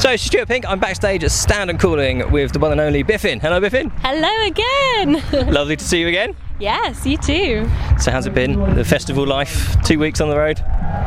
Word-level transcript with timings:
So, 0.00 0.16
Stuart 0.16 0.48
Pink, 0.48 0.64
I'm 0.66 0.80
backstage 0.80 1.22
at 1.24 1.30
Standon 1.30 1.76
Calling 1.76 2.30
with 2.32 2.52
the 2.52 2.58
one 2.58 2.72
and 2.72 2.80
only 2.80 3.04
Byfyn. 3.04 3.38
Hello, 3.38 3.60
Byfyn. 3.60 3.92
Hello 4.00 4.46
again. 4.46 5.52
Lovely 5.52 5.76
to 5.76 5.84
see 5.84 6.00
you 6.00 6.08
again. 6.08 6.34
yes, 6.58 7.04
you 7.04 7.18
too. 7.18 7.70
So, 8.00 8.10
how's 8.10 8.24
it 8.24 8.32
been? 8.32 8.76
The 8.76 8.84
festival 8.84 9.26
life? 9.26 9.76
Two 9.82 9.98
weeks 9.98 10.22
on 10.22 10.30
the 10.30 10.38
road? 10.38 10.58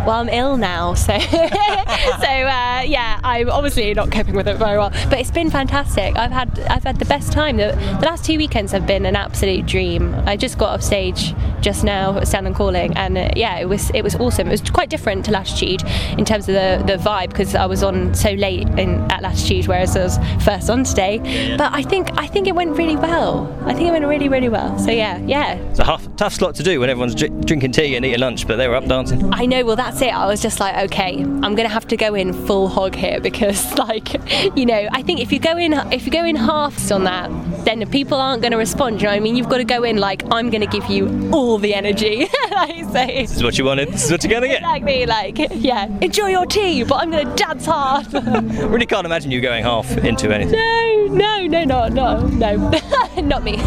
Well, 0.06 0.12
I'm 0.12 0.30
ill 0.30 0.58
now, 0.58 0.94
so 0.94 1.18
so 1.20 1.28
uh, 1.28 2.84
yeah, 2.86 3.20
I'm 3.24 3.50
obviously 3.50 3.94
not 3.96 4.12
coping 4.12 4.36
with 4.36 4.48
it 4.48 4.58
very 4.58 4.78
well. 4.78 4.92
But 5.10 5.14
it's 5.20 5.32
been 5.32 5.50
fantastic. 5.50 6.16
I've 6.16 6.32
had 6.32 6.60
I've 6.70 6.84
had 6.84 7.00
the 7.00 7.06
best 7.06 7.32
time. 7.32 7.58
The, 7.58 7.72
the 8.00 8.06
last 8.06 8.26
two 8.26 8.38
weekends 8.38 8.72
have 8.74 8.86
been 8.86 9.06
an 9.08 9.16
absolute 9.16 9.66
dream. 9.66 10.14
I 10.28 10.38
just 10.38 10.58
got 10.60 10.70
off 10.70 10.84
stage 10.84 11.34
just 11.64 11.84
now, 11.84 12.18
and 12.18 12.56
Calling, 12.56 12.96
and 12.98 13.18
uh, 13.18 13.30
yeah, 13.36 13.58
it 13.58 13.70
was 13.70 13.90
it 13.92 14.02
was 14.04 14.16
awesome. 14.16 14.48
It 14.48 14.52
was 14.52 14.70
quite 14.70 14.90
different 14.90 15.26
to 15.26 15.32
Latitude 15.32 15.82
in 16.18 16.26
terms 16.26 16.48
of 16.50 16.56
the, 16.56 16.84
the 16.86 16.98
vibe 16.98 17.30
because 17.30 17.56
I 17.56 17.66
was 17.66 17.84
on 17.84 18.14
so 18.14 18.32
late 18.32 18.68
in 18.78 19.00
at 19.12 19.22
Latitude, 19.22 19.68
whereas 19.68 19.96
I 19.96 20.04
was 20.04 20.18
first 20.44 20.70
on 20.70 20.84
today. 20.84 21.56
But 21.58 21.74
I 21.74 21.82
think 21.82 22.10
I 22.18 22.28
think 22.28 22.48
it 22.48 22.56
went 22.56 22.78
really 22.78 22.98
well. 22.98 23.48
I 23.66 23.74
think 23.74 23.88
it 23.88 23.92
went 23.92 24.06
really 24.06 24.30
really 24.30 24.50
well. 24.50 24.78
So 24.78 24.92
yeah, 24.92 25.18
yeah, 25.20 25.56
It's 25.56 25.80
a 25.80 25.84
tough, 25.84 26.16
tough 26.18 26.34
slot 26.34 26.56
to 26.56 26.64
do 26.64 26.80
when 26.80 26.90
everyone's 26.90 27.16
dr- 27.16 27.46
drinking 27.46 27.72
tea 27.72 27.96
and 27.96 28.06
eating 28.06 28.20
lunch, 28.20 28.46
but 28.48 28.58
they 28.58 28.68
were 28.68 28.76
up 28.76 28.86
dancing. 28.86 29.34
I 29.34 29.46
know, 29.46 29.64
well, 29.64 29.76
that's 29.76 30.02
it. 30.02 30.14
I 30.14 30.28
was 30.28 30.42
just 30.42 30.60
like, 30.60 30.76
okay, 30.92 31.22
I'm 31.22 31.56
going 31.56 31.68
to 31.68 31.70
have 31.70 31.88
to 31.88 31.98
go 31.98 32.14
in 32.14 32.34
full 32.46 32.68
hog 32.68 32.96
here 32.96 33.20
because, 33.20 33.74
like, 33.78 34.14
you 34.58 34.66
know, 34.66 34.88
I 34.92 35.02
think 35.02 35.22
if 35.22 35.32
you 35.32 35.40
go 35.40 35.58
in, 35.58 35.74
if 35.94 36.06
you 36.06 36.12
go 36.12 36.26
in 36.26 36.36
halves 36.36 36.92
on 36.92 37.04
that, 37.06 37.30
then 37.66 37.80
the 37.80 37.86
people 37.86 38.20
aren't 38.20 38.42
going 38.42 38.52
to 38.52 38.58
respond. 38.58 39.02
You 39.02 39.08
know 39.08 39.14
what 39.14 39.18
I 39.18 39.22
mean? 39.22 39.36
You've 39.36 39.50
got 39.50 39.58
to 39.58 39.64
go 39.64 39.84
in 39.84 39.98
like, 39.98 40.24
I'm 40.32 40.50
going 40.50 40.62
to 40.62 40.68
give 40.68 40.90
you 40.90 41.30
all 41.32 41.53
the 41.60 41.74
energy. 41.74 42.28
I 42.34 42.88
say. 42.92 43.22
This 43.22 43.36
is 43.36 43.44
what 43.44 43.58
you 43.58 43.66
wanted. 43.66 43.90
This 43.90 44.06
is 44.06 44.12
what 44.12 44.24
you're 44.24 44.40
to 44.40 44.48
get. 44.48 44.58
Exactly, 44.58 45.06
like, 45.06 45.38
yeah, 45.52 45.86
enjoy 46.02 46.28
your 46.28 46.46
tea, 46.46 46.84
but 46.84 46.96
I'm 46.96 47.12
to 47.12 47.36
dance 47.36 47.66
hard. 47.66 48.08
Really 48.74 48.86
can't 48.86 49.06
imagine 49.06 49.32
you 49.32 49.42
going 49.42 49.64
half 49.64 49.90
into 49.98 50.34
anything. 50.34 51.16
no, 51.16 51.48
no, 51.48 51.64
no, 51.64 51.88
no, 51.88 52.20
no, 52.28 52.70
no, 52.70 53.22
not 53.22 53.44
me. 53.44 53.58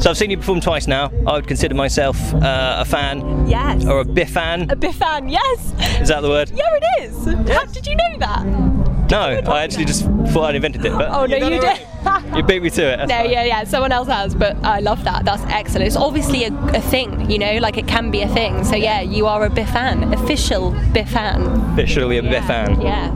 So, 0.00 0.10
I've 0.10 0.16
seen 0.16 0.30
you 0.30 0.36
perform 0.36 0.60
twice 0.60 0.86
now. 0.86 1.10
I 1.26 1.34
would 1.34 1.46
consider 1.46 1.74
myself 1.74 2.16
uh, 2.34 2.76
a 2.78 2.84
fan 2.84 3.46
yes. 3.46 3.84
or 3.84 4.00
a 4.00 4.04
Biff 4.04 4.30
fan. 4.30 4.70
a 4.70 4.76
big 4.76 4.94
fan, 4.94 5.28
yes. 5.28 5.72
Is 6.00 6.08
that 6.08 6.20
the 6.20 6.28
word? 6.28 6.50
Yeah, 6.54 6.64
it 6.72 7.02
is. 7.02 7.24
How 7.50 7.64
did 7.64 7.86
you 7.86 7.96
know 7.96 8.18
that? 8.18 8.44
No, 9.10 9.18
I 9.52 9.62
actually 9.62 9.86
just 9.86 10.04
thought 10.04 10.50
I'd 10.50 10.54
invented 10.54 10.84
it. 10.84 10.92
But 10.92 11.10
Oh 11.10 11.26
no, 11.26 11.38
done 11.38 11.52
you 11.52 11.60
did. 11.60 11.86
You 12.36 12.42
beat 12.44 12.62
me 12.62 12.70
to 12.70 12.82
it. 12.82 12.96
No, 13.00 13.06
fine. 13.08 13.30
yeah, 13.30 13.44
yeah. 13.44 13.64
Someone 13.64 13.90
else 13.92 14.06
has, 14.08 14.34
but 14.34 14.56
I 14.64 14.78
love 14.80 15.02
that. 15.04 15.24
That's 15.24 15.42
excellent. 15.44 15.86
It's 15.86 15.96
obviously 15.96 16.44
a, 16.44 16.52
a 16.74 16.80
thing, 16.80 17.28
you 17.30 17.38
know, 17.38 17.58
like 17.58 17.76
it 17.76 17.88
can 17.88 18.10
be 18.10 18.22
a 18.22 18.28
thing. 18.28 18.62
So 18.64 18.76
yeah, 18.76 19.00
you 19.00 19.26
are 19.26 19.44
a 19.44 19.50
Biff 19.50 19.68
fan, 19.70 20.14
official 20.14 20.70
Biff 20.92 21.10
fan. 21.10 21.42
Officially 21.72 22.18
a 22.18 22.22
Biff 22.22 22.44
fan. 22.46 22.80
Yeah. 22.80 23.10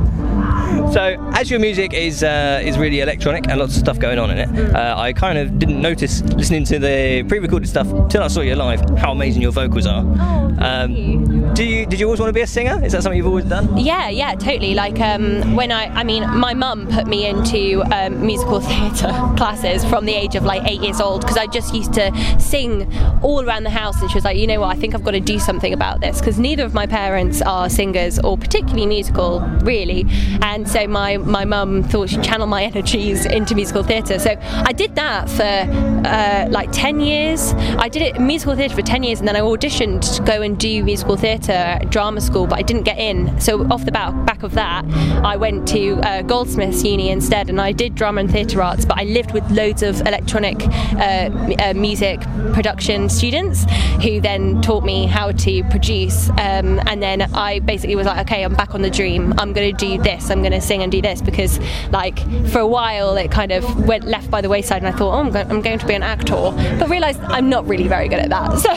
So, 0.95 1.17
as 1.33 1.51
your 1.51 1.59
music 1.59 1.93
is 1.93 2.23
uh, 2.23 2.63
is 2.65 2.79
really 2.79 3.01
electronic 3.01 3.49
and 3.49 3.59
lots 3.59 3.75
of 3.75 3.81
stuff 3.81 3.99
going 3.99 4.21
on 4.21 4.31
in 4.31 4.39
it, 4.39 4.49
Mm. 4.49 4.75
uh, 4.77 4.95
I 4.97 5.13
kind 5.13 5.39
of 5.39 5.59
didn't 5.59 5.81
notice 5.83 6.23
listening 6.23 6.65
to 6.67 6.79
the 6.79 7.25
pre-recorded 7.27 7.69
stuff 7.69 7.89
till 8.11 8.23
I 8.23 8.29
saw 8.29 8.43
you 8.43 8.55
live 8.55 8.81
how 8.97 9.11
amazing 9.11 9.43
your 9.43 9.51
vocals 9.51 9.87
are. 9.89 10.05
Oh, 10.07 10.41
Um, 10.61 10.91
you. 10.95 11.51
Do 11.55 11.65
you 11.65 11.85
did 11.87 11.99
you 11.99 12.07
always 12.07 12.21
want 12.21 12.29
to 12.29 12.33
be 12.33 12.43
a 12.43 12.47
singer? 12.47 12.77
Is 12.85 12.93
that 12.93 13.03
something 13.03 13.17
you've 13.17 13.27
always 13.35 13.45
done? 13.57 13.67
Yeah, 13.77 14.09
yeah, 14.09 14.35
totally. 14.37 14.75
Like 14.75 15.01
um, 15.01 15.57
when 15.57 15.73
I, 15.73 15.87
I 16.01 16.05
mean, 16.05 16.23
my 16.47 16.55
mum 16.55 16.87
put 16.87 17.07
me 17.09 17.27
into 17.27 17.83
um, 17.93 18.25
musical 18.25 18.61
theatre 18.71 19.13
classes 19.37 19.85
from 19.85 20.05
the 20.07 20.15
age 20.15 20.37
of 20.37 20.45
like 20.45 20.63
eight 20.71 20.81
years 20.81 21.01
old 21.01 21.23
because 21.23 21.37
I 21.37 21.47
just 21.49 21.75
used 21.75 21.93
to 21.95 22.07
sing 22.39 22.73
all 23.21 23.43
around 23.45 23.65
the 23.65 23.71
house, 23.83 24.01
and 24.01 24.09
she 24.11 24.15
was 24.17 24.25
like, 24.25 24.37
you 24.37 24.47
know 24.47 24.61
what, 24.61 24.71
I 24.77 24.79
think 24.79 24.95
I've 24.95 25.03
got 25.05 25.17
to 25.23 25.27
do 25.35 25.41
something 25.41 25.73
about 25.73 26.01
this 26.01 26.21
because 26.21 26.39
neither 26.39 26.65
of 26.65 26.73
my 26.73 26.87
parents 26.87 27.43
are 27.43 27.69
singers 27.69 28.21
or 28.21 28.39
particularly 28.39 28.87
musical, 28.87 29.41
really. 29.63 30.07
And 30.41 30.69
so 30.69 30.84
my 30.87 31.17
my 31.19 31.45
mum 31.45 31.83
thought 31.83 32.11
she'd 32.11 32.23
channel 32.23 32.47
my 32.47 32.63
energies 32.75 33.27
into 33.27 33.55
musical 33.55 33.83
theatre. 33.83 34.19
So 34.19 34.37
I 34.41 34.73
did 34.73 34.95
that 34.97 35.29
for 35.31 36.09
uh, 36.09 36.49
like 36.51 36.71
ten 36.73 37.01
years. 37.01 37.53
I 37.79 37.89
did 37.89 38.03
it 38.03 38.21
musical 38.21 38.55
theatre 38.57 38.75
for 38.75 38.83
ten 38.83 39.03
years, 39.03 39.19
and 39.19 39.29
then 39.29 39.37
I 39.37 39.41
auditioned 39.41 40.17
to 40.17 40.23
go 40.23 40.43
and 40.43 40.59
do 40.59 40.83
musical 40.85 41.17
theatre 41.17 41.53
at 41.53 41.91
drama 41.91 42.21
school, 42.21 42.47
but 42.47 42.59
I 42.59 42.63
didn't 42.63 42.85
get 42.85 42.99
in. 42.99 43.41
So 43.41 43.67
off 43.69 43.85
the 43.85 43.93
back, 43.93 44.13
back 44.27 44.43
of 44.43 44.55
that, 44.55 44.85
I 45.25 45.37
went 45.37 45.69
to 45.69 45.95
uh, 46.03 46.23
Goldsmiths 46.23 46.85
Uni 46.85 47.11
instead, 47.11 47.49
and 47.49 47.61
I 47.61 47.73
did 47.73 47.95
drama 47.95 48.21
and 48.21 48.31
theatre 48.31 48.63
arts. 48.63 48.85
But 48.85 48.99
I 48.99 49.05
lived 49.05 49.33
with 49.33 49.49
loads 49.51 49.83
of 49.83 50.01
electronic 50.03 50.57
uh, 50.67 51.31
uh, 51.59 51.75
music 51.75 52.21
production 52.53 53.09
students 53.09 53.65
who 54.03 54.21
then 54.21 54.61
taught 54.63 54.85
me 54.85 55.07
how 55.07 55.33
to 55.33 55.65
produce. 55.65 56.31
Um, 56.31 56.81
and 56.87 57.03
then 57.03 57.23
I 57.35 57.61
basically 57.61 57.97
was 57.97 58.07
like, 58.07 58.27
okay, 58.27 58.43
I'm 58.43 58.55
back 58.55 58.75
on 58.75 58.83
the 58.83 58.91
dream. 58.91 59.35
I'm 59.39 59.53
going 59.53 59.75
to 59.75 59.87
do 59.87 60.03
this. 60.03 60.31
I'm 60.31 60.41
going 60.41 60.53
to 60.53 60.61
sing 60.61 60.74
and 60.83 60.91
do 60.93 61.01
this 61.03 61.21
because, 61.21 61.59
like, 61.91 62.19
for 62.51 62.59
a 62.61 62.67
while 62.67 63.17
it 63.17 63.31
kind 63.31 63.53
of 63.53 63.87
went 63.87 64.05
left 64.05 64.31
by 64.31 64.41
the 64.41 64.49
wayside, 64.49 64.83
and 64.83 64.89
I 64.89 64.97
thought, 64.97 65.15
oh, 65.15 65.21
I'm, 65.21 65.31
go- 65.31 65.41
I'm 65.41 65.61
going 65.61 65.79
to 65.79 65.87
be 65.87 65.95
an 65.95 66.03
actor, 66.03 66.53
but 66.79 66.89
realised 66.89 67.21
I'm 67.23 67.49
not 67.49 67.67
really 67.67 67.89
very 67.89 68.09
good 68.09 68.21
at 68.21 68.31
that. 68.31 68.45
So 68.65 68.71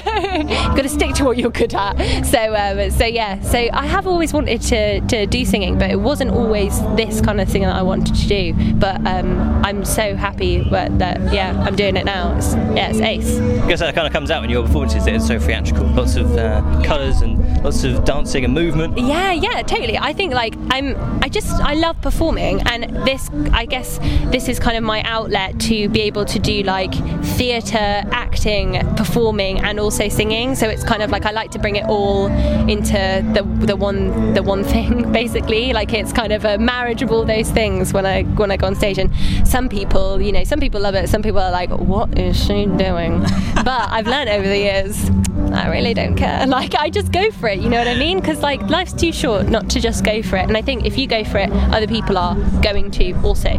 got 0.76 0.82
to 0.82 0.90
stick 0.90 1.16
to 1.16 1.26
what 1.26 1.38
you're 1.38 1.52
good 1.52 1.74
at. 1.74 2.24
So, 2.26 2.56
um, 2.56 2.92
so 2.92 3.06
yeah. 3.06 3.40
So 3.42 3.58
I 3.72 3.86
have 3.86 4.06
always 4.08 4.34
wanted 4.34 4.62
to, 4.64 5.02
to 5.02 5.26
do 5.26 5.46
singing, 5.46 5.78
but 5.78 5.90
it 5.90 6.00
wasn't 6.00 6.32
always 6.32 6.80
this 6.96 7.22
kind 7.22 7.40
of 7.40 7.48
thing 7.50 7.62
that 7.64 7.76
I 7.76 7.82
wanted 7.84 8.16
to 8.16 8.28
do. 8.28 8.74
But 8.74 8.98
um, 9.08 9.40
I'm 9.66 9.86
so 9.86 10.16
happy 10.16 10.68
that, 10.70 11.34
yeah, 11.34 11.60
I'm 11.66 11.76
doing 11.76 11.96
it 11.96 12.06
now. 12.06 12.36
It's, 12.38 12.54
yeah, 12.54 12.90
it's 12.90 13.00
ace. 13.00 13.40
I 13.40 13.68
guess 13.68 13.80
that 13.80 13.96
kind 13.96 14.06
of 14.08 14.14
comes 14.14 14.30
out 14.32 14.44
in 14.44 14.50
your 14.50 14.64
performances. 14.66 15.08
It's 15.08 15.26
so 15.28 15.40
theatrical, 15.40 15.86
lots 15.88 16.16
of 16.16 16.36
uh, 16.38 16.62
colours 16.84 17.22
and 17.22 17.38
lots 17.64 17.84
of 17.84 18.04
dancing 18.06 18.46
and 18.46 18.54
movement. 18.54 18.98
Yeah, 18.98 19.32
yeah, 19.32 19.62
totally. 19.62 19.98
I 19.98 20.14
think 20.14 20.34
like 20.34 20.56
I'm 20.70 20.96
I 21.24 21.30
just 21.30 21.52
I 21.62 21.74
love 21.74 22.02
performing 22.02 22.62
and 22.68 22.84
this 23.06 23.30
I 23.52 23.66
guess 23.66 24.00
this 24.32 24.48
is 24.48 24.60
kind 24.60 24.78
of 24.78 24.84
my 24.84 25.02
outlet 25.04 25.60
to 25.62 25.90
be 25.90 26.02
able 26.02 26.26
to 26.26 26.40
do 26.40 26.64
like 26.64 26.94
theatre, 27.24 28.04
acting, 28.12 28.80
performing 28.96 29.60
and 29.60 29.80
also 29.80 30.10
singing. 30.10 30.56
So 30.56 30.68
it's 30.70 30.84
kind 30.84 31.02
of 31.02 31.10
like 31.10 31.26
I 31.26 31.32
like 31.32 31.52
to 31.52 31.60
bring 31.60 31.76
it 31.76 31.86
all 31.86 32.28
into 32.68 32.94
the 33.34 33.44
the 33.66 33.76
one 33.76 34.34
the 34.34 34.44
one 34.44 34.64
thing 34.64 35.12
basically. 35.22 35.74
Like 35.74 35.94
it's 35.94 36.14
kind 36.14 36.34
of 36.34 36.46
a 36.46 36.58
marriage 36.58 37.02
of 37.02 37.12
all 37.12 37.26
those 37.26 37.50
things 37.50 37.94
when 37.94 38.06
I 38.06 38.24
when 38.24 38.52
I 38.52 38.58
go 38.58 38.68
on 38.68 38.76
stage 38.76 38.98
and 38.98 39.12
some 39.48 39.70
people, 39.70 40.22
you 40.22 40.32
know, 40.32 40.44
some 40.44 40.60
people 40.60 40.82
love 40.82 40.96
it, 40.96 41.10
some 41.10 41.22
people 41.22 41.40
are 41.40 41.52
like, 41.52 41.70
What 41.70 42.18
is 42.18 42.42
she 42.42 42.66
doing? 42.66 43.20
but 43.56 43.90
I've 43.90 44.08
learned 44.08 44.30
over 44.30 44.48
the 44.48 44.58
years 44.58 45.10
I 45.54 45.70
really 45.70 45.94
don't 45.94 46.16
care. 46.16 46.46
Like 46.58 46.76
I 46.76 46.90
just 46.90 47.12
go 47.12 47.30
for 47.32 47.50
it. 47.50 47.60
You 47.60 47.70
know 47.70 47.78
what 47.78 47.88
I 47.88 47.96
mean? 47.96 48.20
Because 48.20 48.40
like 48.42 48.62
life's 48.64 48.94
too 48.94 49.12
short 49.12 49.48
not 49.50 49.70
to 49.72 49.80
just 49.82 50.04
go 50.04 50.22
for 50.24 50.38
it. 50.38 50.44
And 50.44 50.56
I 50.58 50.62
think 50.62 50.86
if 50.86 50.98
you 50.98 51.08
go 51.08 51.24
for 51.24 51.38
it, 51.40 51.52
other 51.52 51.88
people 51.88 52.18
are 52.18 52.36
going 52.62 52.90
to 52.92 53.12
also. 53.22 53.50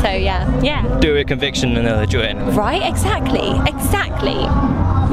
So 0.00 0.10
yeah, 0.10 0.60
yeah. 0.62 0.98
Do 1.00 1.10
it 1.14 1.18
with 1.18 1.26
conviction 1.28 1.76
and 1.76 1.86
they'll 1.86 2.00
enjoy 2.00 2.22
it. 2.22 2.34
Right? 2.56 2.82
Exactly. 2.82 3.50
Exactly. 3.66 4.38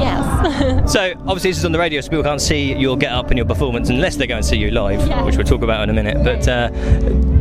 Yes. 0.00 0.28
So 0.90 1.12
obviously 1.20 1.50
this 1.50 1.58
is 1.58 1.64
on 1.64 1.72
the 1.72 1.78
radio, 1.78 2.00
so 2.00 2.08
people 2.08 2.24
can't 2.24 2.40
see 2.40 2.72
your 2.74 2.96
get 2.96 3.12
up 3.12 3.28
and 3.28 3.36
your 3.38 3.46
performance 3.46 3.90
unless 3.90 4.16
they 4.16 4.26
go 4.26 4.36
and 4.36 4.44
see 4.44 4.56
you 4.56 4.70
live, 4.70 5.06
Yeah. 5.06 5.22
which 5.22 5.36
we'll 5.36 5.46
talk 5.46 5.62
about 5.62 5.82
in 5.84 5.90
a 5.90 5.92
minute. 5.92 6.24
But 6.24 6.48
uh, 6.48 6.68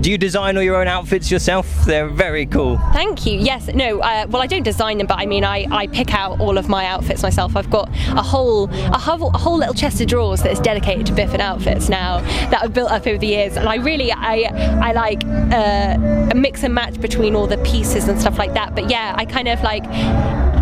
do 0.01 0.11
you 0.11 0.17
design 0.17 0.55
all 0.57 0.61
your 0.63 0.75
own 0.75 0.87
outfits 0.87 1.31
yourself? 1.31 1.65
They're 1.85 2.07
very 2.09 2.45
cool. 2.45 2.77
Thank 2.93 3.25
you. 3.25 3.39
Yes. 3.39 3.67
No. 3.67 3.99
Uh, 4.01 4.27
well, 4.29 4.41
I 4.41 4.47
don't 4.47 4.63
design 4.63 4.97
them, 4.99 5.07
but 5.07 5.17
I 5.19 5.25
mean, 5.25 5.43
I, 5.43 5.65
I 5.71 5.87
pick 5.87 6.13
out 6.13 6.39
all 6.39 6.57
of 6.57 6.67
my 6.69 6.85
outfits 6.85 7.23
myself. 7.23 7.55
I've 7.55 7.69
got 7.71 7.89
a 8.09 8.21
whole 8.21 8.58
a 8.65 8.97
whole, 8.97 9.29
a 9.33 9.37
whole 9.37 9.57
little 9.57 9.73
chest 9.73 10.01
of 10.01 10.07
drawers 10.07 10.41
that 10.43 10.51
is 10.51 10.59
dedicated 10.59 11.05
to 11.07 11.13
Biff 11.13 11.33
and 11.33 11.41
outfits 11.41 11.89
now 11.89 12.19
that 12.49 12.61
I've 12.63 12.73
built 12.73 12.91
up 12.91 13.05
over 13.07 13.17
the 13.17 13.27
years, 13.27 13.55
and 13.55 13.67
I 13.69 13.75
really 13.75 14.11
I 14.11 14.49
I 14.81 14.91
like 14.93 15.23
uh, 15.25 16.31
a 16.31 16.35
mix 16.35 16.63
and 16.63 16.73
match 16.73 16.99
between 16.99 17.35
all 17.35 17.47
the 17.47 17.57
pieces 17.59 18.07
and 18.07 18.19
stuff 18.19 18.37
like 18.37 18.53
that. 18.53 18.75
But 18.75 18.89
yeah, 18.89 19.13
I 19.17 19.25
kind 19.25 19.47
of 19.47 19.61
like 19.63 19.83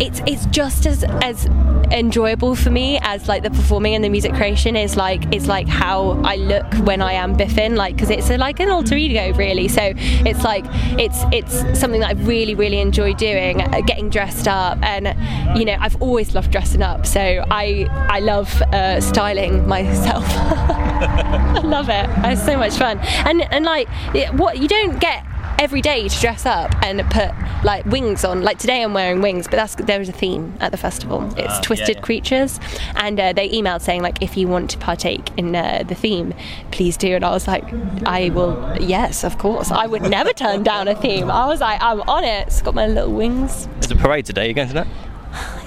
it's 0.00 0.20
it's 0.26 0.46
just 0.46 0.86
as 0.86 1.04
as 1.22 1.46
enjoyable 1.90 2.54
for 2.54 2.70
me 2.70 2.98
as 3.02 3.28
like 3.28 3.42
the 3.42 3.50
performing 3.50 3.94
and 3.94 4.04
the 4.04 4.08
music 4.08 4.34
creation 4.34 4.76
is 4.76 4.96
like 4.96 5.34
is 5.34 5.48
like 5.48 5.66
how 5.66 6.10
I 6.24 6.36
look 6.36 6.72
when 6.86 7.00
I 7.00 7.14
am 7.14 7.36
Byfyn 7.36 7.76
like 7.76 7.96
because 7.96 8.10
it's 8.10 8.30
a, 8.30 8.36
like 8.36 8.60
an 8.60 8.68
alter 8.70 8.96
ego 8.96 9.32
really. 9.34 9.68
So 9.68 9.92
it's 9.96 10.44
like 10.44 10.64
it's 10.98 11.18
it's 11.32 11.78
something 11.78 12.00
that 12.00 12.16
I 12.16 12.20
really 12.20 12.54
really 12.54 12.80
enjoy 12.80 13.14
doing 13.14 13.62
uh, 13.62 13.80
getting 13.80 14.10
dressed 14.10 14.46
up. 14.48 14.78
And 14.82 15.58
you 15.58 15.64
know 15.64 15.76
I've 15.80 16.00
always 16.02 16.34
loved 16.34 16.50
dressing 16.50 16.82
up 16.82 17.06
so 17.06 17.44
I 17.50 17.86
I 18.08 18.20
love 18.20 18.62
uh, 18.62 19.00
styling 19.00 19.66
myself. 19.66 20.24
I 20.28 21.60
love 21.64 21.88
it. 21.88 22.08
It's 22.30 22.44
so 22.44 22.56
much 22.56 22.74
fun. 22.74 22.98
And 23.26 23.42
and 23.52 23.64
like 23.64 23.88
what 24.32 24.58
you 24.58 24.68
don't 24.68 25.00
get 25.00 25.24
every 25.58 25.80
day 25.80 26.08
to 26.08 26.20
dress 26.20 26.46
up 26.46 26.72
and 26.84 27.00
put 27.10 27.30
like 27.64 27.84
wings 27.86 28.24
on. 28.24 28.42
Like 28.42 28.58
today, 28.58 28.82
I'm 28.82 28.94
wearing 28.94 29.20
wings, 29.20 29.46
but 29.46 29.56
that's 29.56 29.74
there 29.74 30.00
is 30.00 30.08
a 30.08 30.12
theme 30.12 30.56
at 30.60 30.70
the 30.72 30.78
festival. 30.78 31.24
It's 31.36 31.54
Ah, 31.54 31.60
twisted 31.62 31.96
yeah. 31.96 32.00
creatures, 32.02 32.60
and 32.96 33.18
uh, 33.18 33.32
they 33.32 33.48
emailed 33.50 33.80
saying 33.80 34.02
like 34.02 34.22
if 34.22 34.36
you 34.36 34.48
want 34.48 34.70
to 34.70 34.78
partake 34.78 35.30
in 35.36 35.54
uh, 35.56 35.82
the 35.86 35.94
theme, 35.94 36.34
please 36.70 36.96
do. 36.96 37.14
And 37.16 37.24
I 37.24 37.30
was 37.30 37.46
like, 37.48 37.64
I 38.06 38.30
will. 38.30 38.76
Yes, 38.80 39.24
of 39.24 39.38
course. 39.38 39.70
I 39.70 39.86
would 39.86 40.02
never 40.02 40.32
turn 40.32 40.62
down 40.62 40.88
a 40.88 40.94
theme. 40.94 41.30
I 41.30 41.46
was 41.46 41.60
like, 41.60 41.80
I'm 41.82 42.00
on 42.02 42.24
it. 42.24 42.46
It's 42.46 42.62
got 42.62 42.74
my 42.74 42.86
little 42.86 43.12
wings. 43.12 43.66
There's 43.80 43.90
a 43.90 43.96
parade 43.96 44.26
today. 44.26 44.48
You 44.48 44.54
going 44.54 44.68
to 44.68 44.74
that? 44.74 44.86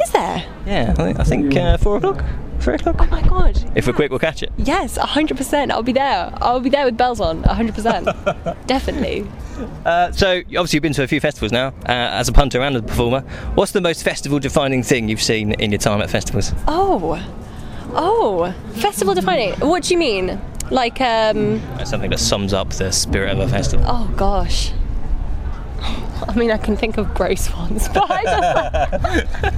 Is 0.01 0.11
there? 0.11 0.45
Yeah, 0.65 0.93
I 0.97 1.03
think, 1.03 1.19
I 1.19 1.23
think 1.23 1.55
uh, 1.55 1.77
four 1.77 1.97
o'clock. 1.97 2.23
Three 2.65 2.75
o'clock. 2.75 2.95
Oh 2.99 3.05
my 3.07 3.21
god. 3.23 3.71
If 3.75 3.87
we're 3.87 3.93
quick, 3.93 4.11
we'll 4.11 4.19
catch 4.19 4.43
it. 4.43 4.51
Yes, 4.57 4.95
100%. 4.97 5.71
I'll 5.71 5.81
be 5.81 5.93
there. 5.93 6.31
I'll 6.35 6.59
be 6.59 6.69
there 6.69 6.85
with 6.85 6.95
bells 6.95 7.19
on. 7.19 7.41
100%. 7.41 8.57
Definitely. 8.67 9.25
Uh, 9.83 10.11
so 10.11 10.37
obviously 10.37 10.77
you've 10.77 10.83
been 10.83 10.93
to 10.93 11.01
a 11.01 11.07
few 11.07 11.19
festivals 11.19 11.51
now 11.51 11.69
uh, 11.87 12.19
as 12.19 12.27
a 12.27 12.31
punter 12.31 12.61
and 12.61 12.75
as 12.75 12.81
a 12.83 12.85
performer. 12.85 13.21
What's 13.55 13.71
the 13.71 13.81
most 13.81 14.03
festival-defining 14.03 14.83
thing 14.83 15.09
you've 15.09 15.21
seen 15.23 15.53
in 15.53 15.71
your 15.71 15.79
time 15.79 16.01
at 16.01 16.11
festivals? 16.11 16.53
Oh. 16.67 17.19
Oh. 17.93 18.53
Festival 18.75 19.15
defining. 19.15 19.53
What 19.55 19.83
do 19.83 19.95
you 19.95 19.97
mean? 19.97 20.39
Like, 20.69 21.01
um. 21.01 21.59
That's 21.77 21.89
something 21.89 22.11
that 22.11 22.19
sums 22.19 22.53
up 22.53 22.69
the 22.69 22.91
spirit 22.91 23.31
of 23.31 23.39
a 23.39 23.47
festival. 23.47 23.85
Oh 23.89 24.13
gosh. 24.15 24.71
I 26.27 26.35
mean, 26.35 26.51
I 26.51 26.57
can 26.57 26.77
think 26.77 26.97
of 26.97 27.13
gross 27.15 27.51
ones, 27.55 27.89
but 27.93 28.05
I 28.09 28.23
just, 28.23 29.55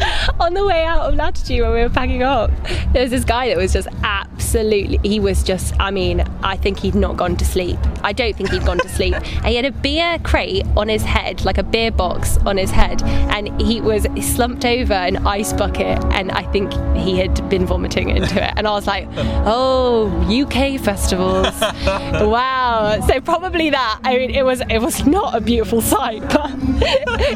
on 0.40 0.54
the 0.54 0.64
way 0.64 0.84
out 0.84 1.02
of 1.02 1.14
Latitude 1.14 1.62
when 1.62 1.72
we 1.72 1.80
were 1.80 1.90
packing 1.90 2.22
up, 2.22 2.50
there 2.92 3.02
was 3.02 3.10
this 3.10 3.24
guy 3.24 3.48
that 3.48 3.56
was 3.56 3.72
just 3.72 3.88
absolutely. 4.54 5.08
He 5.08 5.18
was 5.18 5.42
just. 5.42 5.74
I 5.80 5.90
mean, 5.90 6.20
I 6.42 6.56
think 6.56 6.80
he'd 6.80 6.94
not 6.94 7.16
gone 7.16 7.36
to 7.36 7.44
sleep. 7.44 7.78
I 8.02 8.12
don't 8.12 8.36
think 8.36 8.50
he'd 8.50 8.66
gone 8.66 8.78
to 8.78 8.88
sleep. 8.88 9.14
And 9.14 9.46
he 9.46 9.56
had 9.56 9.64
a 9.64 9.70
beer 9.70 10.18
crate 10.22 10.66
on 10.76 10.88
his 10.88 11.02
head, 11.02 11.44
like 11.44 11.56
a 11.56 11.62
beer 11.62 11.90
box 11.90 12.36
on 12.38 12.58
his 12.58 12.70
head, 12.70 13.02
and 13.02 13.58
he 13.60 13.80
was 13.80 14.06
slumped 14.20 14.66
over 14.66 14.92
an 14.92 15.26
ice 15.26 15.54
bucket, 15.54 16.04
and 16.12 16.30
I 16.32 16.42
think 16.52 16.72
he 16.96 17.16
had 17.16 17.48
been 17.48 17.64
vomiting 17.64 18.10
into 18.10 18.44
it. 18.44 18.52
And 18.56 18.68
I 18.68 18.72
was 18.72 18.86
like, 18.86 19.08
oh, 19.46 20.08
UK 20.28 20.78
festivals, 20.78 21.58
wow. 21.60 23.00
So 23.06 23.20
probably 23.22 23.70
that. 23.70 24.00
I 24.04 24.18
mean, 24.18 24.30
it 24.30 24.44
was 24.44 24.60
it 24.68 24.78
was 24.78 25.06
not 25.06 25.34
a 25.34 25.40
beautiful 25.40 25.80
sight, 25.80 26.20
but 26.28 26.50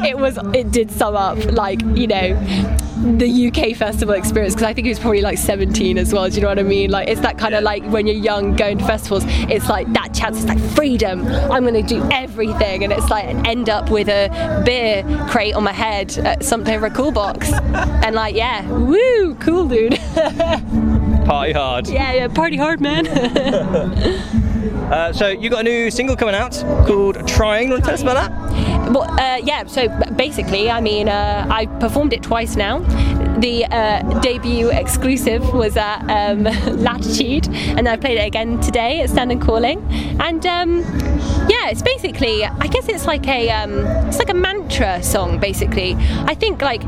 it 0.05 0.17
was 0.17 0.37
it 0.53 0.71
did 0.71 0.91
sum 0.91 1.15
up 1.15 1.43
like 1.51 1.81
you 1.95 2.05
know 2.05 2.86
the 3.15 3.47
UK 3.47 3.75
festival 3.75 4.15
experience 4.15 4.53
because 4.53 4.67
I 4.67 4.73
think 4.73 4.85
he 4.85 4.89
was 4.91 4.99
probably 4.99 5.21
like 5.21 5.37
17 5.37 5.97
as 5.97 6.13
well. 6.13 6.29
Do 6.29 6.35
you 6.35 6.41
know 6.41 6.49
what 6.49 6.59
I 6.59 6.63
mean? 6.63 6.91
Like 6.91 7.07
it's 7.07 7.21
that 7.21 7.37
kind 7.37 7.55
of 7.55 7.63
like 7.63 7.83
when 7.85 8.05
you're 8.05 8.17
young 8.17 8.55
going 8.55 8.77
to 8.79 8.85
festivals, 8.85 9.23
it's 9.49 9.69
like 9.69 9.91
that 9.93 10.13
chance. 10.13 10.37
It's 10.37 10.47
like 10.47 10.59
freedom. 10.75 11.25
I'm 11.27 11.63
going 11.63 11.73
to 11.73 11.81
do 11.81 12.07
everything, 12.11 12.83
and 12.83 12.91
it's 12.91 13.09
like 13.09 13.25
end 13.47 13.69
up 13.69 13.89
with 13.89 14.09
a 14.09 14.61
beer 14.65 15.03
crate 15.29 15.55
on 15.55 15.63
my 15.63 15.71
head, 15.71 16.17
uh, 16.19 16.39
something 16.41 16.75
over 16.75 16.87
a 16.87 16.91
cool 16.91 17.11
box, 17.11 17.51
and 17.53 18.15
like 18.15 18.35
yeah, 18.35 18.67
woo, 18.69 19.35
cool 19.35 19.67
dude. 19.67 19.99
Party 21.25 21.51
hard. 21.53 21.87
yeah, 21.89 22.13
yeah, 22.13 22.27
party 22.29 22.57
hard, 22.57 22.79
man. 22.81 23.05
Uh, 24.87 25.11
so 25.11 25.27
you 25.27 25.49
got 25.49 25.59
a 25.59 25.63
new 25.63 25.91
single 25.91 26.15
coming 26.15 26.33
out 26.33 26.53
called 26.87 27.27
"Trying." 27.27 27.69
Want 27.69 27.83
to 27.83 27.85
tell 27.85 27.93
us 27.93 28.01
about 28.01 28.29
that? 28.29 28.66
Well, 28.89 29.03
uh, 29.19 29.37
yeah. 29.43 29.65
So 29.65 29.87
basically, 30.15 30.69
I 30.69 30.81
mean, 30.81 31.09
uh, 31.09 31.47
I 31.49 31.65
performed 31.65 32.13
it 32.13 32.23
twice 32.23 32.55
now. 32.55 32.79
The 33.39 33.65
uh, 33.65 34.19
debut 34.21 34.69
exclusive 34.69 35.53
was 35.53 35.77
at 35.77 36.01
um, 36.09 36.43
Latitude, 36.77 37.47
and 37.49 37.87
I 37.87 37.97
played 37.97 38.17
it 38.17 38.25
again 38.25 38.59
today 38.61 39.01
at 39.01 39.09
Standon 39.09 39.39
Calling. 39.39 39.79
And 40.19 40.45
um, 40.45 40.79
yeah, 41.49 41.69
it's 41.69 41.81
basically, 41.81 42.45
I 42.45 42.67
guess 42.67 42.87
it's 42.87 43.05
like 43.05 43.27
a, 43.27 43.49
um, 43.51 43.85
it's 44.07 44.19
like 44.19 44.29
a 44.29 44.33
mantra 44.33 45.03
song. 45.03 45.39
Basically, 45.39 45.95
I 46.25 46.33
think 46.33 46.61
like 46.61 46.81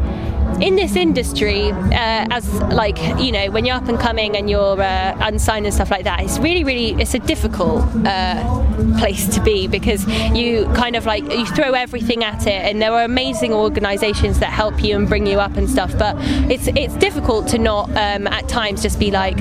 in 0.61 0.75
this 0.75 0.95
industry, 0.95 1.71
uh, 1.71 2.27
as 2.31 2.53
like 2.73 2.97
you 3.19 3.31
know, 3.31 3.49
when 3.51 3.65
you're 3.65 3.75
up 3.75 3.87
and 3.87 3.99
coming 3.99 4.35
and 4.35 4.49
you're 4.49 4.81
uh, 4.81 5.17
unsigned 5.21 5.65
and 5.65 5.73
stuff 5.73 5.91
like 5.91 6.03
that, 6.03 6.21
it's 6.21 6.39
really, 6.39 6.63
really, 6.63 7.01
it's 7.01 7.13
a 7.13 7.19
difficult 7.19 7.83
uh, 8.05 8.97
place 8.97 9.27
to 9.35 9.41
be 9.41 9.67
because 9.67 10.05
you 10.33 10.65
kind 10.75 10.95
of 10.95 11.05
like 11.05 11.23
you 11.23 11.45
throw 11.45 11.73
everything 11.73 12.23
at 12.23 12.47
it, 12.47 12.61
and 12.65 12.81
there 12.81 12.91
are 12.91 13.03
amazing 13.03 13.53
organisations 13.53 14.39
that 14.39 14.51
help 14.51 14.83
you 14.83 14.95
and 14.95 15.07
bring 15.07 15.25
you 15.25 15.39
up 15.39 15.55
and 15.57 15.69
stuff. 15.69 15.97
But 15.97 16.15
it's 16.49 16.67
it's 16.67 16.95
difficult 16.95 17.47
to 17.49 17.57
not 17.57 17.89
um, 17.91 18.27
at 18.27 18.47
times 18.49 18.81
just 18.81 18.99
be 18.99 19.11
like, 19.11 19.37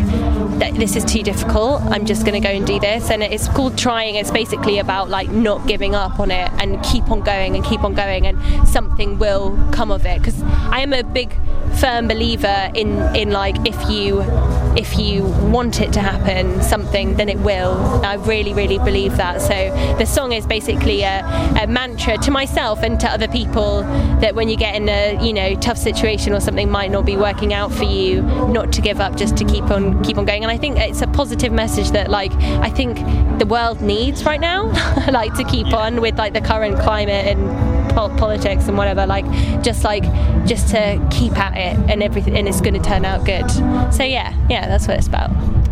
this 0.76 0.96
is 0.96 1.04
too 1.04 1.22
difficult. 1.22 1.82
I'm 1.82 2.06
just 2.06 2.24
going 2.24 2.40
to 2.40 2.46
go 2.46 2.54
and 2.54 2.66
do 2.66 2.78
this, 2.78 3.10
and 3.10 3.22
it's 3.22 3.48
called 3.48 3.76
trying. 3.76 4.14
It's 4.14 4.30
basically 4.30 4.78
about 4.78 5.08
like 5.08 5.30
not 5.30 5.66
giving 5.66 5.94
up 5.94 6.20
on 6.20 6.30
it 6.30 6.50
and 6.60 6.82
keep 6.84 7.10
on 7.10 7.20
going 7.22 7.56
and 7.56 7.64
keep 7.64 7.82
on 7.82 7.94
going, 7.94 8.26
and 8.26 8.68
something 8.68 9.18
will 9.18 9.56
come 9.72 9.90
of 9.90 10.06
it. 10.06 10.18
Because 10.18 10.40
I 10.42 10.80
am 10.80 10.92
a 10.92 11.07
big 11.12 11.34
firm 11.80 12.08
believer 12.08 12.70
in 12.74 12.98
in 13.14 13.30
like 13.30 13.56
if 13.66 13.90
you 13.90 14.22
if 14.76 14.98
you 14.98 15.24
want 15.52 15.80
it 15.80 15.92
to 15.92 16.00
happen 16.00 16.62
something 16.62 17.16
then 17.16 17.28
it 17.28 17.38
will. 17.38 17.74
I 18.04 18.14
really 18.14 18.52
really 18.54 18.78
believe 18.78 19.16
that. 19.16 19.40
So 19.40 19.96
the 19.98 20.04
song 20.04 20.32
is 20.32 20.46
basically 20.46 21.02
a, 21.02 21.24
a 21.60 21.66
mantra 21.66 22.18
to 22.18 22.30
myself 22.30 22.82
and 22.82 22.98
to 23.00 23.08
other 23.08 23.28
people 23.28 23.82
that 24.20 24.34
when 24.34 24.48
you 24.48 24.56
get 24.56 24.74
in 24.74 24.88
a 24.88 25.24
you 25.24 25.32
know 25.32 25.54
tough 25.56 25.78
situation 25.78 26.32
or 26.32 26.40
something 26.40 26.70
might 26.70 26.90
not 26.90 27.04
be 27.04 27.16
working 27.16 27.52
out 27.52 27.72
for 27.72 27.84
you 27.84 28.22
not 28.22 28.72
to 28.72 28.80
give 28.80 29.00
up 29.00 29.16
just 29.16 29.36
to 29.36 29.44
keep 29.44 29.64
on 29.64 30.02
keep 30.02 30.18
on 30.18 30.24
going. 30.24 30.42
And 30.42 30.50
I 30.50 30.58
think 30.58 30.78
it's 30.78 31.02
a 31.02 31.06
positive 31.08 31.52
message 31.52 31.90
that 31.92 32.10
like 32.10 32.32
I 32.68 32.70
think 32.70 32.98
the 33.38 33.46
world 33.46 33.80
needs 33.80 34.24
right 34.24 34.40
now 34.40 34.66
like 35.10 35.34
to 35.34 35.44
keep 35.44 35.72
on 35.72 36.00
with 36.00 36.18
like 36.18 36.32
the 36.32 36.40
current 36.40 36.78
climate 36.78 37.26
and 37.26 37.88
pol- 37.90 38.10
politics 38.16 38.68
and 38.68 38.76
whatever 38.76 39.06
like 39.06 39.24
just 39.62 39.84
like 39.84 40.04
just 40.48 40.68
to 40.70 41.06
keep 41.10 41.36
at 41.38 41.56
it 41.56 41.78
and 41.90 42.02
everything 42.02 42.36
and 42.36 42.48
it's 42.48 42.60
going 42.60 42.74
to 42.74 42.80
turn 42.80 43.04
out 43.04 43.24
good 43.24 43.48
so 43.92 44.02
yeah 44.02 44.32
yeah 44.48 44.66
that's 44.66 44.88
what 44.88 44.96
it's 44.98 45.06
about 45.06 45.30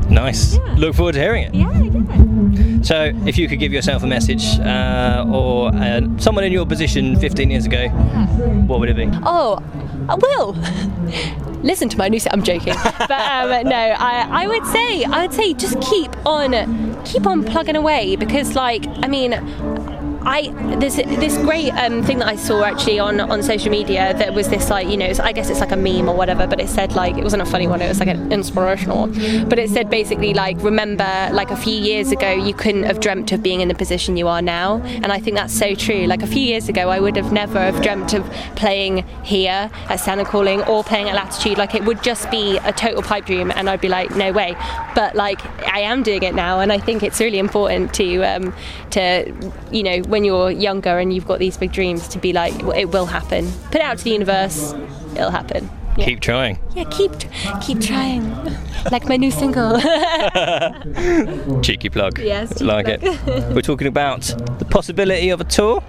Nice. 0.08 0.54
Yeah. 0.56 0.62
Look 0.76 0.94
forward 0.94 1.14
to 1.14 1.20
hearing 1.20 1.42
it. 1.48 1.52
yeah 1.54 1.82
yeah 1.82 2.82
So, 2.82 3.10
if 3.26 3.36
you 3.36 3.48
could 3.48 3.58
give 3.58 3.72
yourself 3.72 4.04
a 4.04 4.06
message, 4.06 4.44
uh, 4.60 5.26
or 5.28 5.74
uh, 5.74 6.00
someone 6.18 6.44
in 6.44 6.52
your 6.52 6.64
position 6.64 7.16
15 7.18 7.50
years 7.50 7.66
ago, 7.66 7.88
what 8.68 8.78
would 8.78 8.88
it 8.88 8.94
be? 8.96 9.08
oh 9.24 9.58
I 10.08 10.14
will 10.14 10.52
listen 11.64 11.88
to 11.88 11.98
my 11.98 12.08
new 12.08 12.20
set 12.20 12.32
I'm 12.32 12.44
joking 12.44 12.74
but 12.98 13.10
um, 13.10 13.64
no 13.68 13.76
I, 13.76 14.44
I 14.44 14.46
would 14.46 14.64
say 14.66 15.02
I 15.02 15.22
would 15.22 15.32
say 15.34 15.52
just 15.54 15.80
keep 15.80 16.14
on 16.24 17.02
keep 17.04 17.26
on 17.26 17.42
plugging 17.42 17.74
away 17.74 18.14
because 18.14 18.54
like 18.54 18.86
I 19.02 19.08
mean 19.08 19.32
I 20.26 20.48
there's 20.80 20.96
this 20.96 21.36
great 21.38 21.70
um, 21.70 22.02
thing 22.02 22.18
that 22.18 22.26
I 22.26 22.34
saw 22.34 22.64
actually 22.64 22.98
on, 22.98 23.20
on 23.20 23.44
social 23.44 23.70
media 23.70 24.12
that 24.18 24.34
was 24.34 24.48
this 24.48 24.68
like 24.68 24.88
you 24.88 24.96
know 24.96 25.12
I 25.22 25.32
guess 25.32 25.48
it's 25.50 25.60
like 25.60 25.70
a 25.70 25.76
meme 25.76 26.08
or 26.08 26.16
whatever 26.16 26.48
but 26.48 26.60
it 26.60 26.68
said 26.68 26.96
like 26.96 27.16
it 27.16 27.22
wasn't 27.22 27.42
a 27.42 27.46
funny 27.46 27.68
one 27.68 27.80
it 27.80 27.86
was 27.88 28.00
like 28.00 28.08
an 28.08 28.32
inspirational 28.32 29.06
one. 29.06 29.48
but 29.48 29.60
it 29.60 29.70
said 29.70 29.88
basically 29.88 30.34
like 30.34 30.60
remember 30.62 31.28
like 31.32 31.52
a 31.52 31.56
few 31.56 31.78
years 31.78 32.10
ago 32.10 32.32
you 32.32 32.52
couldn't 32.54 32.82
have 32.82 32.98
dreamt 32.98 33.30
of 33.30 33.40
being 33.40 33.60
in 33.60 33.68
the 33.68 33.74
position 33.74 34.16
you 34.16 34.26
are 34.26 34.42
now. 34.42 34.82
And 34.82 35.12
I 35.12 35.20
think 35.20 35.36
that's 35.36 35.54
so 35.54 35.76
true. 35.76 36.06
Like 36.06 36.22
a 36.22 36.26
few 36.26 36.42
years 36.42 36.68
ago 36.68 36.88
I 36.88 36.98
would 36.98 37.14
have 37.14 37.32
never 37.32 37.60
have 37.60 37.80
dreamt 37.80 38.12
of 38.12 38.28
playing 38.56 39.06
here 39.22 39.70
at 39.88 39.96
Standon 40.00 40.26
Calling 40.26 40.60
or 40.62 40.82
playing 40.82 41.08
at 41.08 41.14
Latitude. 41.14 41.56
Like 41.56 41.76
it 41.76 41.84
would 41.84 42.02
just 42.02 42.28
be 42.32 42.56
a 42.58 42.72
total 42.72 43.02
pipe 43.02 43.26
dream 43.26 43.52
and 43.54 43.70
I'd 43.70 43.80
be 43.80 43.88
like 43.88 44.10
no 44.16 44.32
way. 44.32 44.56
But 44.96 45.14
like 45.14 45.40
I 45.68 45.80
am 45.80 46.02
doing 46.02 46.24
it 46.24 46.34
now 46.34 46.58
and 46.58 46.72
I 46.72 46.78
think 46.78 47.04
it's 47.04 47.20
really 47.20 47.38
important 47.38 47.94
to 47.94 48.22
um, 48.22 48.54
to 48.90 49.32
you 49.70 49.82
know 49.84 50.02
when 50.16 50.24
you're 50.24 50.50
younger 50.50 50.98
and 50.98 51.12
you've 51.12 51.26
got 51.26 51.38
these 51.38 51.58
big 51.58 51.70
dreams 51.72 52.08
to 52.08 52.18
be 52.18 52.32
like 52.32 52.54
it 52.74 52.88
will 52.88 53.04
happen 53.04 53.52
put 53.66 53.74
it 53.74 53.82
out 53.82 53.98
to 53.98 54.04
the 54.04 54.10
universe 54.10 54.72
it'll 55.14 55.30
happen 55.30 55.68
yeah. 55.98 56.06
Keep 56.06 56.20
trying. 56.20 56.58
yeah 56.74 56.84
keep 56.84 57.12
keep 57.60 57.80
trying 57.80 58.24
like 58.90 59.06
my 59.10 59.18
new 59.18 59.30
single 59.30 59.78
Cheeky 61.62 61.90
plug. 61.90 62.18
Yes, 62.18 62.60
like 62.60 62.86
plug. 62.86 63.02
it. 63.02 63.54
We're 63.54 63.60
talking 63.62 63.88
about 63.88 64.22
the 64.58 64.64
possibility 64.64 65.30
of 65.30 65.40
a 65.40 65.44
tour. 65.44 65.82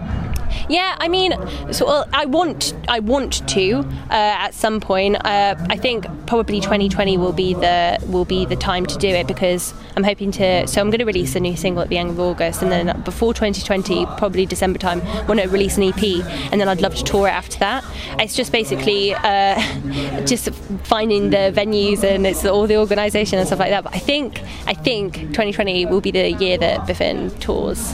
Yeah, 0.70 0.96
I 1.00 1.08
mean, 1.08 1.34
so 1.72 1.86
well, 1.86 2.10
I 2.14 2.26
want, 2.26 2.74
I 2.88 3.00
want 3.00 3.48
to 3.50 3.80
uh, 3.80 3.86
at 4.12 4.54
some 4.54 4.80
point. 4.80 5.16
Uh, 5.26 5.56
I 5.70 5.78
think 5.78 6.06
probably 6.26 6.60
2020 6.60 7.18
will 7.18 7.34
be 7.34 7.54
the 7.54 8.00
will 8.08 8.26
be 8.26 8.46
the 8.46 8.56
time 8.56 8.86
to 8.86 8.98
do 8.98 9.08
it 9.08 9.28
because 9.28 9.74
I'm 9.96 10.04
hoping 10.04 10.32
to. 10.32 10.68
So 10.68 10.82
I'm 10.82 10.90
going 10.90 11.00
to 11.00 11.06
release 11.06 11.36
a 11.36 11.40
new 11.40 11.56
single 11.56 11.82
at 11.82 11.90
the 11.90 11.98
end 11.98 12.12
of 12.12 12.20
August, 12.20 12.62
and 12.62 12.72
then 12.72 13.02
before 13.02 13.34
2020, 13.34 14.06
probably 14.18 14.46
December 14.46 14.80
time, 14.80 15.00
want 15.28 15.40
to 15.40 15.48
release 15.48 15.78
an 15.78 15.84
EP, 15.84 16.04
and 16.52 16.60
then 16.60 16.68
I'd 16.68 16.82
love 16.82 16.96
to 16.96 17.04
tour 17.04 17.28
it 17.28 17.32
after 17.32 17.58
that. 17.60 17.84
It's 18.20 18.36
just 18.36 18.52
basically 18.52 19.14
uh, 19.14 19.60
just 20.26 20.50
finding 20.84 21.30
the 21.30 21.52
venues 21.56 22.04
and 22.04 22.26
it's 22.26 22.46
all 22.46 22.68
the 22.68 22.78
organisation 22.78 23.40
and 23.40 23.48
stuff 23.48 23.60
like 23.60 23.70
that. 23.70 23.84
But 23.84 23.96
I 23.96 24.00
think, 24.00 24.42
I 24.66 24.74
think 24.74 25.16
2020 25.16 25.86
will 25.86 26.02
be 26.02 26.12
the 26.12 26.32
year 26.32 26.58
that 26.58 26.82
Byfyn 26.82 27.38
tours 27.40 27.94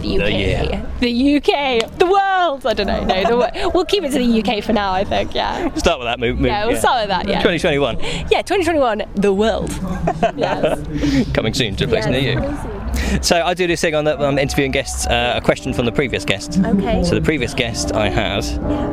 the 0.00 0.20
UK. 0.20 0.30
year. 0.30 0.86
The 1.00 1.36
UK, 1.36 1.83
the 1.98 2.06
world. 2.06 2.66
I 2.66 2.74
don't 2.74 2.86
know. 2.86 3.04
No, 3.04 3.22
the, 3.24 3.70
we'll 3.74 3.84
keep 3.84 4.04
it 4.04 4.12
to 4.12 4.18
the 4.18 4.42
UK 4.42 4.62
for 4.62 4.72
now. 4.72 4.92
I 4.92 5.04
think. 5.04 5.34
Yeah. 5.34 5.72
Start 5.74 5.98
with 5.98 6.06
that 6.06 6.18
move. 6.20 6.38
move 6.38 6.46
Yeah, 6.46 6.66
we'll 6.66 6.76
start 6.76 7.02
with 7.02 7.08
that. 7.08 7.28
Yeah. 7.28 7.42
2021 7.42 7.98
Yeah, 8.30 8.42
2021, 8.42 9.04
the 9.16 9.32
world. 9.32 9.70
yes. 10.36 11.32
coming 11.32 11.54
soon 11.54 11.76
to 11.76 11.84
a 11.84 11.88
place 11.88 12.06
Yes, 12.06 12.10
near 12.10 12.40
you. 12.40 13.22
So 13.22 13.42
I 13.42 13.54
do 13.54 13.66
this 13.66 13.80
thing 13.80 13.94
on 13.94 14.04
that 14.04 14.20
I'm 14.20 14.38
interviewing 14.38 14.70
guests. 14.70 15.06
Uh, 15.06 15.34
a 15.36 15.40
question 15.40 15.72
from 15.72 15.84
the 15.84 15.92
previous 15.92 16.24
guest. 16.24 16.58
Okay. 16.58 17.04
So 17.04 17.14
the 17.14 17.20
previous 17.20 17.54
guest 17.54 17.92
I 17.92 18.08
had 18.08 18.44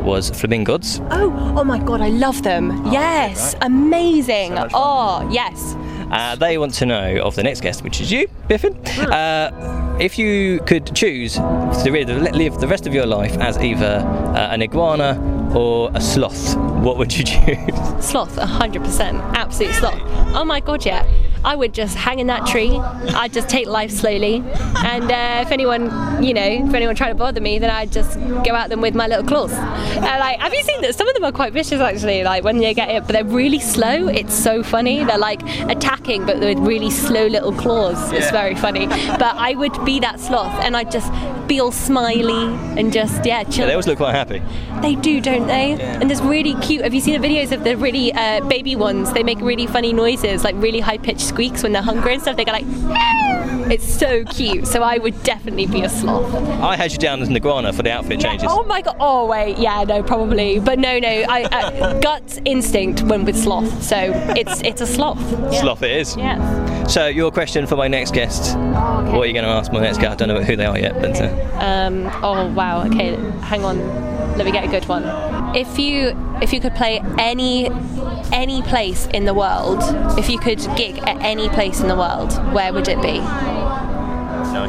was 0.03 0.31
Flamingods. 0.31 1.05
Oh, 1.11 1.55
oh 1.57 1.63
my 1.63 1.79
God, 1.79 2.01
I 2.01 2.09
love 2.09 2.43
them. 2.43 2.85
Yes, 2.91 3.55
amazing. 3.61 4.53
Oh, 4.73 5.27
yes. 5.31 5.75
Uh, 6.11 6.35
they 6.35 6.57
want 6.57 6.73
to 6.75 6.85
know 6.85 7.21
of 7.21 7.35
the 7.35 7.43
next 7.43 7.61
guest, 7.61 7.83
which 7.83 8.01
is 8.01 8.11
you, 8.11 8.27
Byfyn. 8.49 8.75
Hmm. 8.85 9.11
Uh, 9.11 9.90
if 10.01 10.17
you 10.17 10.59
could 10.61 10.95
choose 10.95 11.35
to 11.35 11.91
live 11.91 12.59
the 12.59 12.67
rest 12.67 12.87
of 12.87 12.93
your 12.93 13.05
life 13.05 13.37
as 13.37 13.57
either 13.59 13.97
uh, 14.35 14.49
an 14.51 14.63
iguana 14.63 15.19
or 15.55 15.91
a 15.93 16.01
sloth, 16.01 16.55
what 16.83 16.97
would 16.97 17.15
you 17.15 17.23
choose? 17.33 18.03
Sloth, 18.03 18.35
100%. 18.35 19.19
Absolute 19.35 19.73
sloth. 19.75 20.01
Oh 20.35 20.43
my 20.43 20.59
god, 20.59 20.83
yeah. 20.85 21.05
I 21.43 21.55
would 21.55 21.73
just 21.73 21.95
hang 21.95 22.19
in 22.19 22.27
that 22.27 22.45
tree. 22.45 22.77
I'd 22.77 23.33
just 23.33 23.49
take 23.49 23.67
life 23.67 23.91
slowly. 23.91 24.43
And 24.83 25.11
uh, 25.11 25.41
if 25.41 25.51
anyone, 25.51 26.23
you 26.23 26.33
know, 26.33 26.41
if 26.67 26.73
anyone 26.73 26.95
tried 26.95 27.09
to 27.09 27.15
bother 27.15 27.41
me, 27.41 27.59
then 27.59 27.69
I'd 27.69 27.91
just 27.91 28.19
go 28.19 28.55
at 28.55 28.69
them 28.69 28.81
with 28.81 28.95
my 28.95 29.07
little 29.07 29.25
claws. 29.25 29.51
Uh, 29.53 30.17
like, 30.19 30.39
have 30.39 30.53
you 30.53 30.63
seen 30.63 30.81
that? 30.81 30.95
Some 30.95 31.07
of 31.07 31.13
them 31.15 31.23
are 31.23 31.31
quite 31.31 31.53
vicious 31.53 31.79
actually. 31.79 32.23
Like 32.23 32.43
when 32.43 32.57
they 32.57 32.73
get 32.73 32.89
it, 32.89 33.03
but 33.07 33.13
they're 33.13 33.25
really 33.25 33.59
slow. 33.59 34.07
It's 34.07 34.33
so 34.33 34.63
funny. 34.63 35.03
They're 35.03 35.17
like 35.17 35.41
attacking, 35.69 36.25
but 36.25 36.39
with 36.39 36.59
really 36.59 36.89
slow 36.89 37.27
little 37.27 37.53
claws. 37.53 38.11
It's 38.11 38.31
very 38.31 38.55
funny. 38.55 38.87
But 38.87 39.35
I 39.35 39.55
would 39.55 39.83
be 39.85 39.99
that 40.01 40.19
sloth, 40.19 40.53
and 40.61 40.77
I'd 40.77 40.91
just 40.91 41.11
be 41.47 41.59
all 41.59 41.71
smiley 41.71 42.53
and 42.79 42.93
just 42.93 43.25
yeah, 43.25 43.43
chill. 43.43 43.61
Yeah, 43.61 43.65
They 43.67 43.73
always 43.73 43.87
look 43.87 43.97
quite 43.97 44.13
happy. 44.13 44.41
They 44.81 44.95
do, 44.95 45.19
don't 45.21 45.47
they? 45.47 45.71
Yeah. 45.71 45.99
And 45.99 46.09
there's 46.09 46.21
really 46.21 46.55
cute. 46.61 46.83
Have 46.83 46.93
you 46.93 47.01
seen 47.01 47.19
the 47.19 47.27
videos 47.27 47.51
of 47.51 47.63
the 47.63 47.75
really 47.75 48.13
uh, 48.13 48.47
baby 48.47 48.75
ones? 48.75 49.11
They 49.13 49.23
make 49.23 49.39
really 49.41 49.67
funny 49.67 49.91
noises, 49.91 50.43
like 50.43 50.55
really 50.57 50.79
high 50.79 50.97
pitched 50.97 51.30
squeaks 51.31 51.63
when 51.63 51.71
they're 51.71 51.81
hungry 51.81 52.13
and 52.13 52.21
stuff. 52.21 52.35
They 52.37 52.45
go 52.45 52.51
like, 52.51 52.65
it's 53.71 53.85
so 53.85 54.23
cute. 54.25 54.67
So 54.67 54.83
I 54.83 54.97
would 54.97 55.21
definitely 55.23 55.65
be 55.65 55.81
a 55.81 55.89
sloth. 55.89 56.33
I 56.61 56.75
had 56.75 56.91
you 56.91 56.97
down 56.97 57.21
as 57.21 57.29
an 57.29 57.35
iguana 57.35 57.71
for 57.73 57.83
the 57.83 57.91
outfit 57.91 58.19
changes. 58.19 58.47
Oh 58.51 58.63
my 58.63 58.81
god. 58.81 58.97
Oh 58.99 59.25
wait, 59.27 59.57
yeah, 59.57 59.83
no, 59.83 60.03
probably, 60.03 60.59
but 60.59 60.77
no, 60.77 60.99
no. 60.99 61.07
I 61.07 61.43
uh, 61.43 61.99
gut 61.99 62.39
instinct 62.45 63.01
went 63.03 63.23
with 63.25 63.37
sloth. 63.37 63.81
So 63.81 63.97
it's 64.35 64.61
it's 64.61 64.81
a 64.81 64.87
sloth. 64.87 65.21
Yeah. 65.31 65.61
Sloth 65.61 65.83
it 65.83 65.91
is. 65.91 66.15
Yeah. 66.17 66.85
So 66.87 67.07
your 67.07 67.31
question 67.31 67.65
for 67.67 67.77
my 67.77 67.87
next 67.87 68.13
guest. 68.13 68.55
okay. 68.57 69.11
What 69.11 69.21
are 69.21 69.25
you 69.25 69.33
going 69.33 69.45
to 69.45 69.51
ask 69.51 69.71
my 69.71 69.79
next 69.79 69.99
guest? 69.99 70.21
I 70.21 70.25
don't 70.25 70.35
know 70.35 70.43
who 70.43 70.55
they 70.57 70.65
are 70.65 70.77
yet, 70.77 70.93
but 71.01 71.21
uh, 71.21 71.29
Um, 71.59 72.09
oh 72.23 72.47
wow. 72.53 72.85
Okay, 72.87 73.15
hang 73.41 73.63
on. 73.63 73.77
Let 74.37 74.45
me 74.45 74.51
get 74.51 74.63
a 74.65 74.67
good 74.67 74.85
one. 74.87 75.03
If 75.55 75.77
you 75.77 76.15
if 76.41 76.53
you 76.53 76.59
could 76.59 76.75
play 76.75 77.01
any 77.17 77.69
any 78.33 78.61
place 78.63 79.07
in 79.07 79.25
the 79.25 79.33
world, 79.33 79.79
if 80.17 80.29
you 80.29 80.39
could 80.39 80.59
gig 80.75 80.97
at 80.99 81.17
any 81.21 81.49
place 81.49 81.81
in 81.81 81.87
the 81.87 81.95
world, 81.95 82.31
where 82.53 82.73
would 82.73 82.87
it 82.87 83.01
be? 83.01 83.21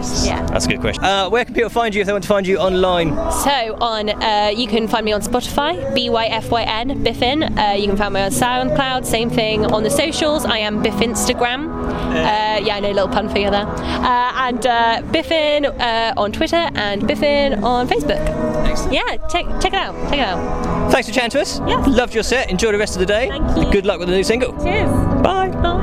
nice. 0.02 0.26
Yeah. 0.26 0.44
That's 0.46 0.66
a 0.66 0.68
good 0.68 0.80
question. 0.80 1.04
Uh, 1.04 1.28
where 1.28 1.44
can 1.44 1.54
people 1.54 1.70
find 1.70 1.94
you 1.94 2.00
if 2.00 2.06
they 2.06 2.12
want 2.12 2.24
to 2.24 2.28
find 2.28 2.46
you 2.46 2.58
online? 2.58 3.14
So 3.32 3.76
on, 3.80 4.10
uh, 4.10 4.52
you 4.54 4.66
can 4.66 4.88
find 4.88 5.04
me 5.04 5.12
on 5.12 5.20
Spotify, 5.20 5.94
B 5.94 6.10
Y 6.10 6.26
F 6.26 6.50
Y 6.50 6.62
N, 6.62 7.04
Byfyn. 7.04 7.58
Uh, 7.58 7.74
you 7.74 7.86
can 7.86 7.96
find 7.96 8.14
me 8.14 8.20
on 8.20 8.30
SoundCloud, 8.30 9.04
same 9.04 9.30
thing 9.30 9.66
on 9.66 9.82
the 9.82 9.90
socials. 9.90 10.44
I 10.44 10.58
am 10.58 10.82
Biff 10.82 10.94
Instagram. 10.94 11.70
Uh, 12.12 12.60
yeah, 12.64 12.76
I 12.76 12.80
know, 12.80 12.90
a 12.90 12.94
little 12.94 13.08
pun 13.08 13.28
for 13.28 13.38
you 13.38 13.50
there. 13.50 13.66
Uh, 13.66 14.32
and 14.46 14.66
uh, 14.66 15.02
Byfyn 15.12 15.78
uh, 15.80 16.14
on 16.16 16.32
Twitter 16.32 16.68
and 16.74 17.02
Byfyn 17.02 17.62
on 17.62 17.88
Facebook. 17.88 18.41
Yeah, 18.90 19.16
check 19.28 19.46
check 19.60 19.72
it 19.72 19.74
out. 19.74 19.94
Check 20.10 20.18
it 20.18 20.20
out. 20.20 20.90
Thanks 20.92 21.08
for 21.08 21.14
chatting 21.14 21.30
to 21.30 21.40
us. 21.40 21.60
Yeah. 21.60 21.84
Loved 21.86 22.14
your 22.14 22.22
set. 22.22 22.50
Enjoy 22.50 22.72
the 22.72 22.78
rest 22.78 22.94
of 22.94 23.00
the 23.00 23.06
day. 23.06 23.28
Thank 23.28 23.56
you. 23.56 23.72
Good 23.72 23.86
luck 23.86 23.98
with 23.98 24.08
the 24.08 24.14
new 24.14 24.24
single. 24.24 24.52
Cheers. 24.62 24.90
Bye. 25.22 25.48
Bye. 25.48 25.80